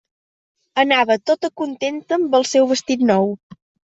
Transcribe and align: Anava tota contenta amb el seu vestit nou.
Anava 0.83 1.17
tota 1.31 1.51
contenta 1.61 2.17
amb 2.19 2.39
el 2.39 2.47
seu 2.53 2.65
vestit 2.71 3.03
nou. 3.13 3.31